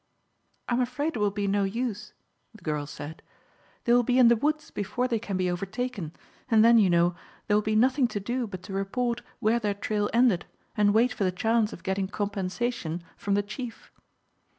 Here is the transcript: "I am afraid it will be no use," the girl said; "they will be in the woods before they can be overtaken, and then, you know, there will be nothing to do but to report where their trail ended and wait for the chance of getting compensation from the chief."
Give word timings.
"I 0.67 0.73
am 0.73 0.81
afraid 0.81 1.15
it 1.15 1.19
will 1.19 1.29
be 1.29 1.45
no 1.45 1.63
use," 1.63 2.13
the 2.55 2.63
girl 2.63 2.87
said; 2.87 3.21
"they 3.83 3.93
will 3.93 4.01
be 4.01 4.17
in 4.17 4.29
the 4.29 4.35
woods 4.35 4.71
before 4.71 5.07
they 5.07 5.19
can 5.19 5.37
be 5.37 5.47
overtaken, 5.47 6.13
and 6.49 6.65
then, 6.65 6.79
you 6.79 6.89
know, 6.89 7.13
there 7.45 7.55
will 7.55 7.61
be 7.61 7.75
nothing 7.75 8.07
to 8.07 8.19
do 8.19 8.47
but 8.47 8.63
to 8.63 8.73
report 8.73 9.21
where 9.41 9.59
their 9.59 9.75
trail 9.75 10.09
ended 10.11 10.47
and 10.75 10.95
wait 10.95 11.13
for 11.13 11.23
the 11.23 11.31
chance 11.31 11.71
of 11.71 11.83
getting 11.83 12.07
compensation 12.07 13.03
from 13.15 13.35
the 13.35 13.43
chief." 13.43 13.91